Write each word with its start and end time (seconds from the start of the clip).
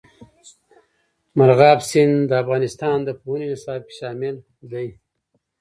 مورغاب 1.37 1.79
سیند 1.89 2.17
د 2.29 2.31
افغانستان 2.43 2.97
د 3.03 3.09
پوهنې 3.19 3.45
نصاب 3.51 3.81
کې 3.87 3.93
شامل 3.99 4.35
دی. 4.71 4.87